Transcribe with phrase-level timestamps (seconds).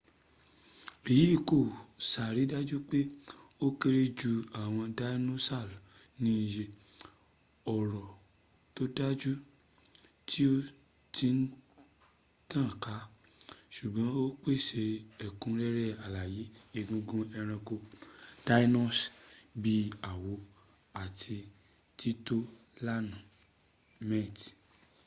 [1.13, 1.59] èyì kò
[2.11, 2.99] ṣàrídájú pé
[3.65, 4.31] ó kéré jù
[4.61, 5.79] àwọn dinosaurs
[6.23, 6.71] ní ìyẹ́,
[7.77, 8.07] ọ̀rọ̀
[8.75, 9.31] tó dájú
[10.27, 10.55] tí ó
[11.15, 11.27] ti
[12.51, 12.95] tànká
[13.75, 14.83] ṣùgbọ́n ó pèsè
[15.25, 16.43] ẹ̀kúnrẹ́rẹ́ àlàyé
[16.79, 17.75] egungun ẹranko
[18.47, 18.99] dinosaurs
[19.61, 20.35] bíi àwọ́
[21.03, 21.35] àti
[21.99, 22.37] títò
[22.85, 23.15] lanà
[24.09, 24.37] mẹt